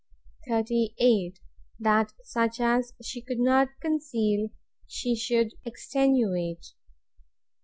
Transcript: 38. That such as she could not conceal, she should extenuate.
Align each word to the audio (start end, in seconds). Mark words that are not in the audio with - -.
38. 0.49 1.37
That 1.79 2.11
such 2.23 2.59
as 2.59 2.91
she 3.03 3.21
could 3.21 3.37
not 3.37 3.67
conceal, 3.83 4.47
she 4.87 5.15
should 5.15 5.51
extenuate. 5.63 6.73